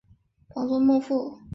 [0.49, 1.37] 榜作孟富。